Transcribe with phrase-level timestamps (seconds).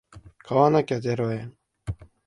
[0.39, 1.55] 買わなきゃゼロ円